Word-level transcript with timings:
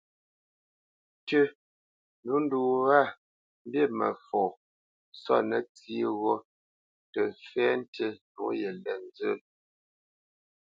"Tʉ́; 1.27 1.43
nǒ 2.25 2.35
ndu 2.43 2.59
wá 2.85 2.99
mbi 3.67 3.81
mə 3.97 4.07
fɔ 4.25 4.41
sɔ́t 5.21 5.41
nə́tsí 5.49 5.95
ghó 6.19 6.33
tə́ 7.11 7.25
fɛ́ 7.49 7.69
tí 7.93 8.05
nǒ 8.31 8.45
yelê 8.59 8.93
nzə." 9.05 9.29